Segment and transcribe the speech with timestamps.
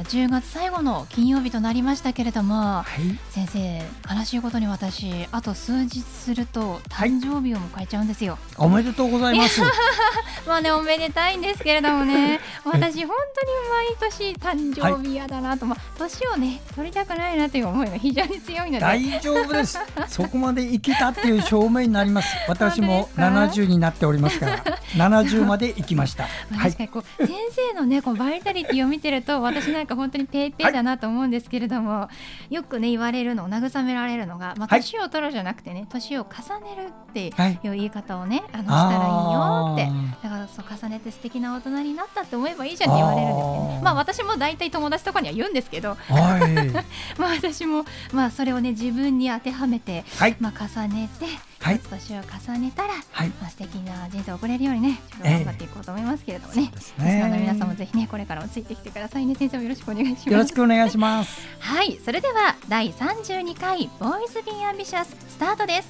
[0.00, 9.60] 10月最後の金曜日となりましたけれども、はい、先生悲しいことに私あと数日すると誕生日を迎えちゃうんですよ、はい、おめでとうございます。
[10.46, 12.40] まあねおめでたいんですけれどもね。
[12.64, 18.80] 私本当に毎年誕生日嫌だなと、はい、まあ年をね取りたくないなという思いが非常に強いので。
[18.80, 19.78] 大丈夫です。
[20.08, 22.28] そこまで生きたっていう証明になります。
[22.48, 24.64] 私も70になっておりますから
[24.96, 32.10] 70まで行きました、まあ、確かにこう、先生のねこうバイタリティを見てると私なんか本当にペーペーだなと思うんですけれども、は
[32.50, 40.26] い、よくね言われるの慰められるのが、まあ、年を取るじゃなくてね年を重ねるっていう言い方をね、あのしたらいいよって。
[40.26, 46.70] だからそう重ねて素敵な大人になったって思えばいいじゃんって言われるんですけど、ね、まあ私も大体友達とかには言うんですけど、はい、
[47.18, 51.26] まあ私もまあそれをね自分に当てはめて、はい、まあ重ねて
[51.60, 56.70] はい、年を重ねたら、はい、まあ素敵な人生を送れるようにね、ちょっと頑張っていこうと思いますけれどもね。
[56.72, 59.34] えー、ねリスナーの皆さんもぜひね、これからもついてきてくださいね。
[59.34, 60.30] 先生もよろしくお願いします。
[60.30, 61.48] よろしくお願いします。
[61.58, 65.88] はい、それでは第32回ボーイズビーアンビシャススタートです。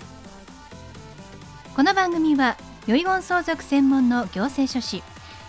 [1.74, 2.56] この番組は
[2.86, 5.02] 遺言相続専門の行政書士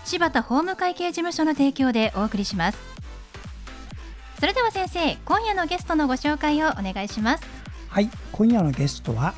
[0.04, 2.78] 柴田法務会計事務所の提供でお送りします。
[4.40, 7.44] それでは先生、今夜のゲストのご紹介をお願いします。
[7.88, 9.34] はい、今夜のゲストは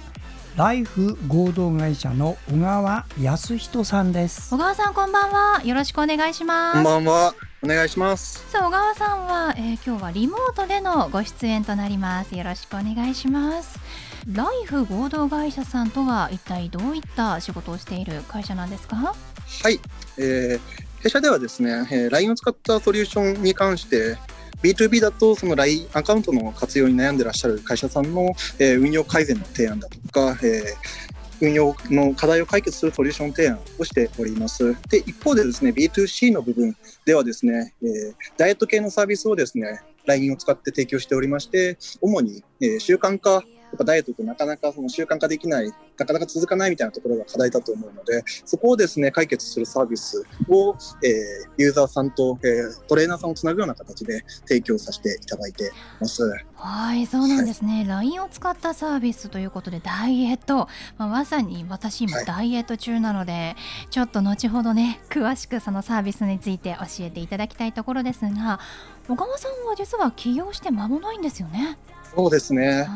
[0.56, 4.50] ライフ合同会社の小川康人さんです。
[4.50, 5.62] 小川さんこんばんは。
[5.64, 6.74] よろしくお願いします。
[6.74, 7.34] こんばんは。
[7.62, 8.50] お願いします。
[8.50, 12.36] さあ小川さんは、えー、今日はリモートでのご出演となります。
[12.36, 13.78] よろしくお願いします。
[14.26, 18.96] ライフ合同会社さんとは一体どういった仕事をしている会社なんですか？
[18.96, 19.78] はい、
[20.18, 20.60] えー、
[21.02, 24.18] 弊社ではですね、えー、LINE を使ったソリューションに関して
[24.62, 31.10] B2B だとその LINE アカウントの活用に悩んでらっしゃる会社さんの、えー、運用改善の提案だとか、えー
[31.42, 34.76] 運用の課題を解決するソリューション提案をしております。
[34.88, 43.42] で、一方でですね、B2C の部分ではですね、えー、ダイエット系のサービスをですね、LINE を使って提供しておりまして、主に、えー、習慣化
[43.74, 55.70] っぱダイエットってなかなかその習慣化できない、なかなか続かないみたいなところが課題だと思うので、そこをですね、解決するサービスを、えー、ユーザーさんと、えー、トレーナーさんをつなぐような形で提供させていただいて
[56.00, 56.22] ます。
[56.54, 57.78] はい、そうなんですね。
[57.78, 68.60] はい、LINE を使ったサービスということで、ダイエット、まあ、まさに私今ダイエット中なので、はい、ちょっと後ほどね、詳しくそのサービスについて教えていただきたいところですが、
[69.08, 71.78] 小川さんは実は起業して間もないんですよね？
[72.14, 72.88] そうですね。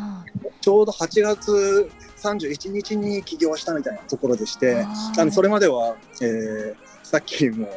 [0.61, 4.85] ちょうど8月31日に起業したみたいなところでして、
[5.19, 7.69] あのそれまでは、えー、さっきも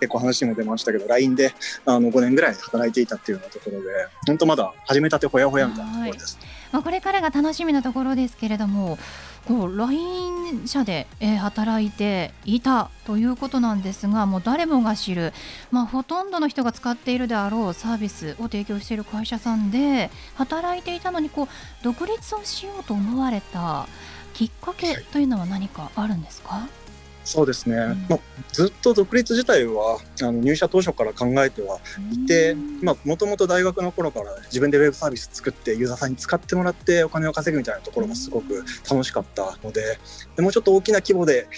[0.00, 1.54] 結構話も出ましたけど、LINE で
[1.86, 3.88] あの5年ぐらい働いていたっていうようなところで、
[4.26, 6.38] 本当まだ始めたてほやほやみたいなところです。
[6.72, 8.98] まあ、これからが楽しみなところですけれども、
[9.46, 15.32] こう LINE 社で、え、働いていたということなんですがもう誰もが知る、
[15.70, 21.48] まあ、ほとんどの人が使っているであろうサービスを提供している会社さんで働いていたのにこう
[21.82, 23.86] 独立をしようと思われた
[24.34, 26.81] きっかけというのは何かあるんですか、はい
[27.24, 28.18] そうですね、うん、まあ、
[28.52, 31.78] ずっと独立自体はあの入社当初から考えては
[32.12, 32.56] いて
[33.04, 39.98] もともと大学の頃から自分でウェブサービス作ってユーザーさんに使ってもらってお金を稼ぐみたいなところがすごく楽しかったので
[40.36, 41.48] でもうちょっと大きな規模で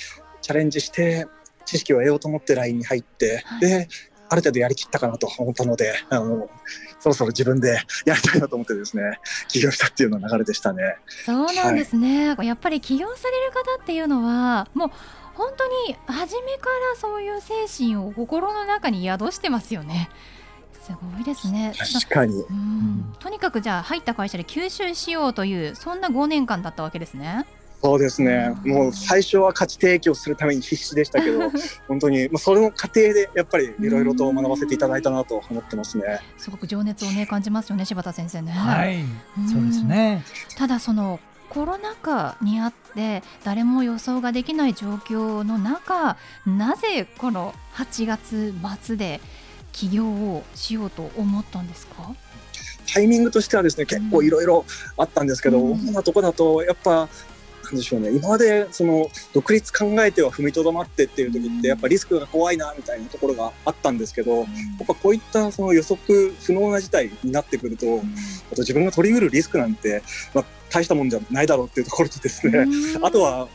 [0.43, 1.27] チャレンジして
[1.65, 3.89] 知識を得ようと思って LINE に入って、はい、で
[4.29, 6.49] ある程度やりきったかなと思ったのであの
[6.99, 9.19] そろそろ自分で やりたいなと思ってですね
[9.49, 10.97] 起業したっていうの流れでしたね。
[11.25, 14.91] そうなんですね、はい、やっぱり起業される方っていうのはもう
[15.35, 20.09] 本当に初めからそういう精神を心の中に宿してますよね。
[20.73, 21.73] すごいですね。
[21.77, 23.15] 確かに、うん。
[23.19, 27.47] とにかくじゃあ入った会社で吸収しようというそんな5年間だったわけですね。
[27.85, 31.51] そうですね、もう最初は価値提供するために必死でしたけど、
[31.87, 36.21] 本当に、まあ、それの過程でやっぱりいろいろと学ばせていただいたなと思ってますね。
[36.39, 38.53] すごく情熱をね感じますよね、柴田先生ね。
[38.53, 39.05] はい、
[39.53, 40.25] そうですね。
[40.57, 41.21] ただその
[41.55, 48.53] コロナ禍にあって誰も予想ができない状況の中なぜこの8月
[48.83, 49.21] 末で
[49.73, 52.15] 起業をしようと思ったんですか？
[52.93, 54.65] タイミングとしてはですね結構いろいろ
[54.97, 57.09] あったんですけど、うん、主なとこだとやっぱ
[57.65, 64.47] なんでしょうね、今までその独立考えては踏みとどまってっていう時って、やっぱリスクが怖いなみたいなところがあったんですけど、やっ
[64.87, 67.87] ぱこういったその予測不能な事態になってくると、
[68.53, 70.03] あと自分が取り得るリスクなんて、
[70.35, 72.67] まあ、大したもんじゃないだろうっていうところとですね、
[73.03, 73.49] あとは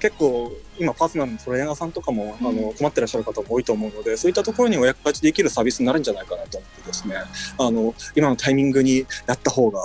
[0.00, 7.16] 結構今パーソナルのトレーナーさんとかも、あの困ってらっしゃる方も多いと思うのでそういったところにお役立ちできるサービスになるんじゃないかなと思ってですね。
[7.58, 9.80] あの今のタイミングにやった方が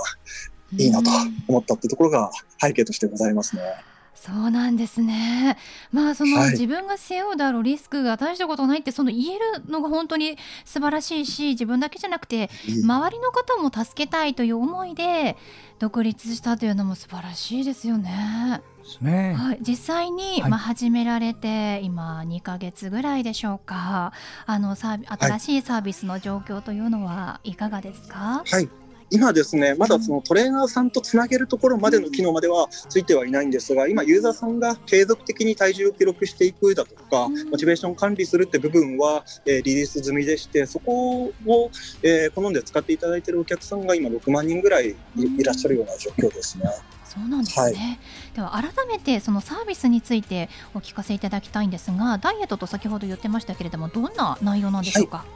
[0.76, 1.10] いいなと
[1.48, 2.30] 思ったっていうところが
[2.66, 3.62] 背景としてございますね。
[4.14, 5.56] そうなんですね。
[5.90, 15.36] まあその、はい自分が背負うだろうリスクが大したことないってその言えるのが本当に素晴らしいし自分だけじゃなくて周りの方も助けたいという思いで
[15.78, 18.62] 独立したというのも素晴らしいですよね。
[18.82, 19.34] ですね。
[19.34, 24.12] はい、実際に、はいまあ、始められて今2ヶ月ぐらいでしょうか
[24.46, 28.81] あのサービ新しいサービスの状況というのはいかがですか、はい
[29.12, 37.50] 今ですね、まだそのトレーナーさんとつなげるところまでの機能まではついてはいないんですが、今、ユーザーさんが継続的に体重を記録していくだとか、うん。
[37.50, 41.70] モチベーション管理するって部分は、えーリリース済みでして、そこを、
[42.02, 44.94] えー好んで使っていただいているお客さんが今、6万人ぐらいい
[45.38, 46.64] いらっしゃるような状況ですね。
[47.04, 48.00] そうなんですね、
[48.34, 55.26] では改めてそのサービスについてお聞かせいただきたいんですがダイエットと先ほど言ってましたけれどもどんな内容なんでしょうか、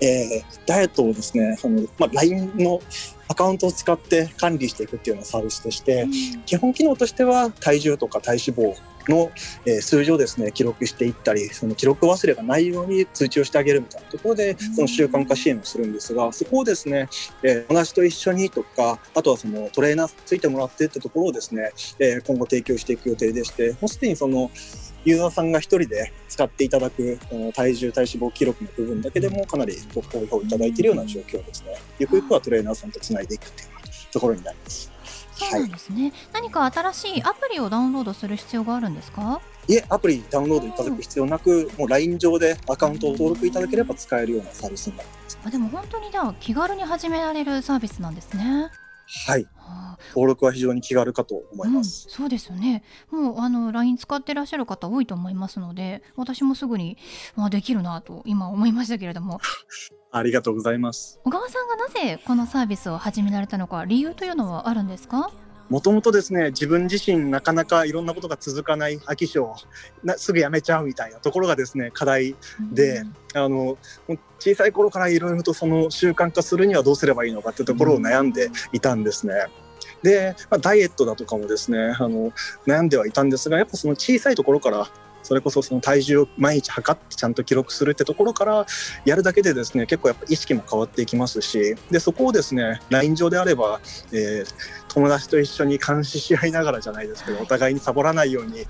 [0.00, 2.80] えーダイエットをですね、あのまあ、LINE の
[3.28, 6.06] アカウントを使って管理していくっていうようなサービスとして、
[6.46, 8.76] 基本機能としては体重とか体脂肪
[9.08, 9.30] の、
[9.66, 17.08] えー数字をですね記録していったりその記録忘れがないように通知をしてあげるみたいなところでその習慣化支援をするんですがそこをですね、
[17.42, 24.50] えー同じと一緒にとかあとはそのトレーナーついてもらってってところをですね、えー今後提供していく予定でしてもうすでにその
[25.04, 27.18] ユーザーさんが一人で使っていただく
[27.54, 33.68] 体重体脂肪記録の部分だけでもかなりご好評いただいているような状況ですねゆくゆくはトレーナーさんとつないでいくっていう
[34.12, 34.90] ところになります。
[35.32, 39.40] そうなんですね、何か新しいアプリをダウンロードする必要があるんですか？
[39.68, 45.38] いえ、アプリダウンロードいただく必要なく、もう LINE 上でアカウントを登録いただければ使えるようなサービスになってます。
[45.42, 48.70] あでも本当にじゃあ気軽に始められるサービスなんですね。
[49.26, 49.44] はい。
[49.56, 52.06] はあ登録は非常に気軽かと思います。
[52.08, 56.96] うん、そうですよねもうあの LINE 使ってらっしゃる方多いと思いますので私もすぐに、
[57.36, 59.40] まあ、できるなと今思いましたけれども
[60.10, 61.20] ありがとうございます。
[61.24, 65.30] 小川さんがなぜこのサービスを始められたのか理由というのはあるんですか？
[65.70, 69.54] もともとですね、自分自身なかなかいろんなことが続かない飽き性、
[70.02, 72.34] なすぐやめちゃうみたいなところがですね、課題
[72.72, 73.78] であのも
[74.08, 79.34] う小さい頃からいろいろとその習慣化するにはどうすればいいのかってところを悩んでいたんですね。
[80.02, 82.32] で、まあ、ダイエットだとかもですねあの
[82.66, 84.88] 悩んではいたんですがやっぱその小さいところから
[85.22, 88.66] それこそその体重を毎日測ってちゃんと記録するってところから
[89.04, 93.80] やるだけでですね結構やっぱ意識も変わっていきますしでそこをですね LINE 上であれば、
[94.12, 98.66] えー友達と一緒に監視し合いながらじゃないですけどお互いにサボらないように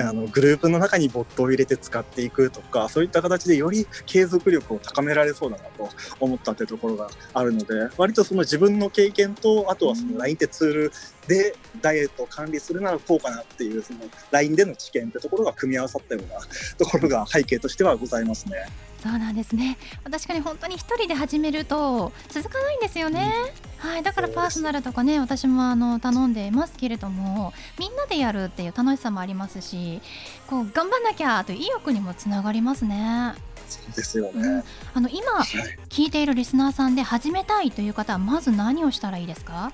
[0.00, 5.88] あのグループの中にボットを入れて使っていくとかそういった形でより継続力を高められそうだなと
[6.20, 10.92] 思ったってところがあるので割とその自分の経験とあとはその LINE ってツール
[11.26, 16.40] でダイエットを管理するならこうかなっていうその LINE での知見ってところが組み合わさったような
[16.78, 18.66] ところが背景としてはございますね。
[19.02, 19.76] そうなんですね。
[20.10, 23.34] 確かに本当に一人で始めると続かないんですよね、
[23.76, 30.00] はいだからパーソナルとかね私もあの頼んでますけれどもみんなでやるっていう楽しさもありますし
[30.46, 33.34] こう頑張んなきゃという意欲にもつながりますね。
[33.68, 34.64] そうですよね、うん。
[34.94, 35.46] あの今はい。
[35.90, 39.70] 聞いているリスナーさんで始めたいという方はまず何をしたらいいですか？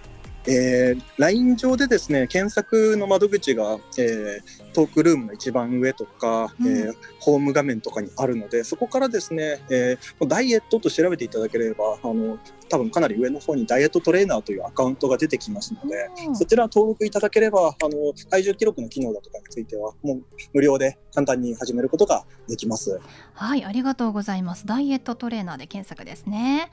[0.46, 6.68] えー、LINE 上でですね検索の窓口が、えートークルームの一番上とか、うん。
[6.68, 12.38] えーホーム画面とかにあるのでそこからですね、えーダイエットと調べていただければあの
[12.70, 16.36] 多分かなり上の方にダイエットトレーナーというアカウントが出てきますので、うん。
[16.36, 20.22] そちら登録いただければあの体重記録の機能だとかについてはもう
[20.54, 23.00] 無料で簡単に始めることができます。
[23.34, 24.66] はいありがとうございます。
[24.66, 26.70] ダイエットトレーナーで検索ですね。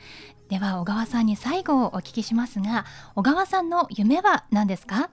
[0.50, 2.86] では小川さんに最後お聞きしますが
[3.16, 5.10] 小川さんの夢は何ですか？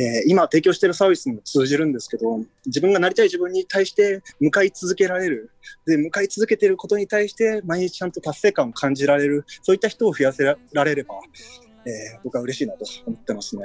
[0.00, 5.50] えー今提供しているサービスにも通じるんですけど自分がなりたい自分に対して向かい続けられる。
[5.86, 9.44] で向かい続けていることに対して毎日ちゃんと達成感を感じられる。
[9.62, 11.14] そういった人を増やせられれば、
[11.84, 13.64] えー僕は嬉しいなと思ってますね。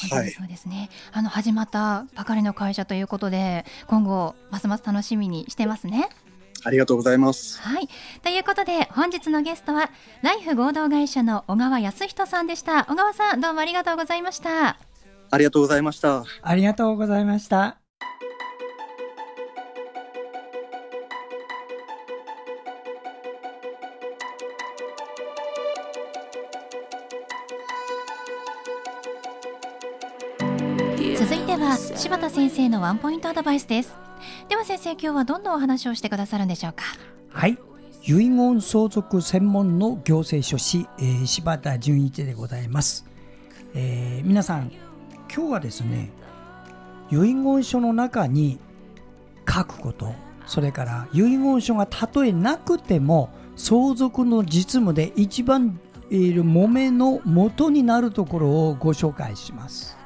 [0.00, 6.08] 本当にそうですね、あの始まったばかりの会社ということで今後ますます楽しみにしてますね。
[6.64, 7.60] ありがとうございます。
[7.60, 7.88] はい。
[8.22, 9.90] ということで本日のゲストは
[10.22, 12.84] ライフ合同会社の小川康人さんでした。
[12.86, 14.78] 小川さんどうもありがとうございました
[15.34, 16.24] ありがとうございました。
[16.42, 17.78] ありがとうございました。
[31.16, 33.96] 続いては柴田先生のワンポイントアドバイスです。
[34.48, 36.84] では先生今日はどんなお話をしてくださるんでしょうか？
[37.30, 37.58] はい。
[38.06, 43.06] 遺言相続専門の行政書士、えー、柴田純一でございます、
[43.74, 44.70] えー、皆さん
[45.34, 46.10] 今日はですね
[47.10, 48.60] 遺言書の中に
[49.48, 50.14] 書くこと
[50.46, 59.96] それから遺言書がたとえなくても相続の実務で一番いる揉めの元になるところをご紹介します。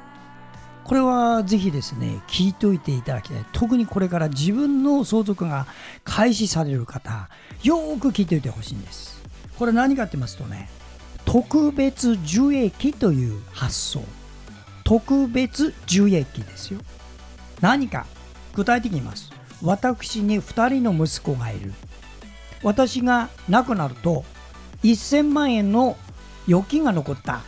[0.83, 3.45] これはぜひですね聞いておいていただきたい。
[3.51, 5.67] 特にこれから自分の相続が
[6.03, 7.29] 開始される方
[7.61, 9.21] よく聞いておいてほしいんです。
[9.59, 10.69] これ何かって言いますとね
[11.25, 14.18] 特別受益という発想。
[14.89, 16.79] 特別受益ですよ。
[17.61, 18.07] 何か
[18.55, 19.31] 具体的に言います。
[19.61, 21.73] 私に2人の息子がいる。
[22.63, 24.23] 私が亡くなると
[24.81, 25.95] 1000万円の
[26.47, 27.41] 預金が残った。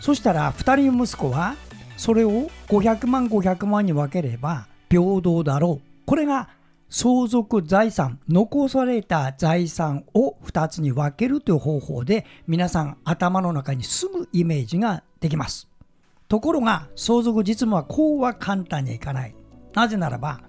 [0.00, 1.56] そしたら2人の息子は
[1.98, 6.06] それを500万500万に分ければ平等だろう。
[6.06, 6.48] これが
[6.88, 15.73] 相続財産残された財産を2つに分けるという方法で皆さん頭の中にすぐイメージができます。
[16.28, 19.34] ところが相続実務はこうは簡単にはいかない。
[19.74, 20.40] なぜならば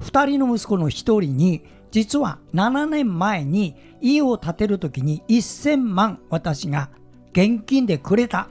[0.00, 6.90] 2人の息子の1人に実は7年前に家を建てる時に1000万私が
[7.32, 8.48] 現金でくれた。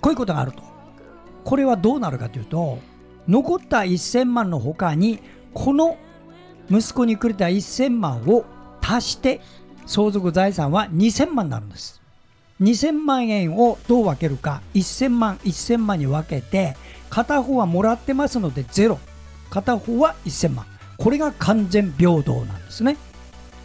[0.00, 0.62] こういうことがあると。
[1.44, 2.78] これはどうなるかというと
[3.26, 5.20] 残った1000万の他に
[5.54, 5.96] この
[6.70, 8.44] 息子にくれた1000万を
[8.80, 9.40] 足して
[9.86, 11.99] 相続財産は2000万になるんです。
[12.60, 14.62] 2000万円をどう分けるか。
[14.74, 16.76] 1000万1000万に分けて
[17.08, 18.98] 片方はもらってますのでゼロ。
[19.50, 20.66] 片方は1000万。
[20.98, 22.96] これが完全平等なんですね。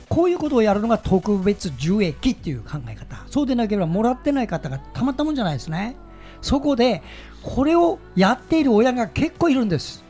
[0.07, 3.17] こういうことをやるのが特別受益っていう考え方。
[3.27, 5.97] そうでなければもらってない方がたまったもんじゃないですね。
[6.41, 7.03] そこで
[7.41, 10.04] これをやっている親が結構いるんです。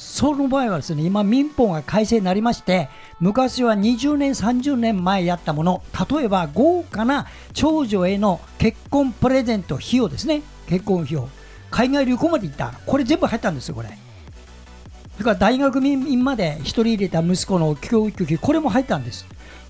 [0.00, 2.88] その場合はですね今民法が改正になりまして
[3.20, 10.40] 昔は20年30年前やったもの例えば豪華な長女への結婚プレゼント費用ですね。
[10.68, 11.28] 結婚費用。
[11.70, 12.72] 海外旅行まで行った。
[12.86, 13.88] これ全部入ったんですよこれ。
[13.88, 19.26] それから大学民まで1人入れた息子の教育費これも入ったんです。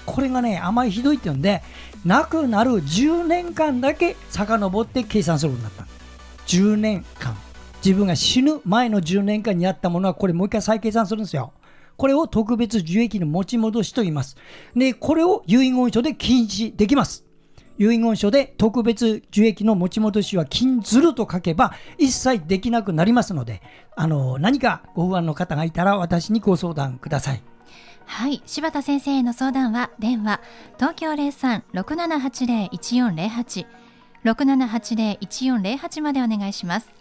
[0.06, 1.62] これがねあまりひどいっていうんで
[2.06, 5.86] 亡くなる10年間だけ遡って計算するようになった。
[6.46, 7.36] 10年間。
[7.84, 11.52] 自分が死ぬ前の10年間にあったものはこれもう一回再計算するんですよ。
[11.96, 14.36] これを特別受益の持ち戻しと言います。
[14.74, 17.24] でこれを遺言書で禁止できます。
[17.78, 23.62] 遺言書で特別受益の持ち戻しは禁ずると書けば一切できなくなりますので
[23.96, 27.42] あの何かご不安の方がいたら私にご相談ください。
[28.04, 28.42] はい。
[28.44, 30.42] 柴田先生への相談は電話
[30.76, 33.64] 東京03-6780-1408
[34.24, 36.92] 6780-1408までお願いします。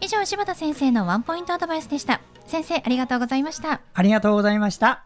[0.00, 2.20] 以上柴田先生のワンポイントアドバイスでした。
[2.46, 3.80] 先生ありがとうございました。
[3.94, 5.04] ありがとうございました。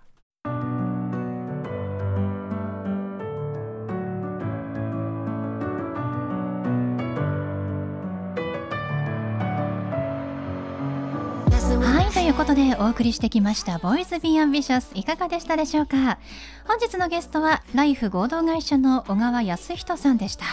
[11.84, 16.18] はいということでお送りしてきました「ボイズ・ビー・アンビシャス」いかがでしたでしょうか？
[16.66, 20.44] 本日のゲストはライフ合同会社の小川康人さんでした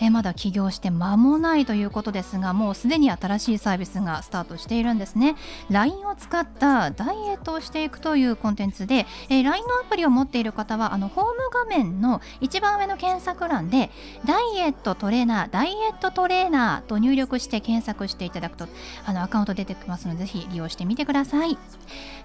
[0.00, 5.36] えまだ起業して間もないということですがもうすでに新しいサービスがスタートしているんですね。
[5.70, 13.90] LINE を使ったダイエットをしていくというコンテンツで、え LINE のアプリを持っている方はあのホーム画面の一番上の検索欄で
[14.24, 18.68] ダイエットトレーナーダイエットトレーナーと入力して検索していただくと
[19.04, 21.58] あのアカウント出てきますのでぜひ利用してみてください。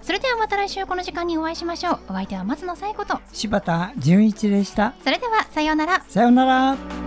[0.02, 1.98] それではまた来週この時間にお会いしましょう。
[2.08, 3.20] お相手は松野紗友子と。
[3.32, 4.94] 柴田純一でした。
[5.02, 6.04] それではさようなら。
[6.08, 7.05] さようなら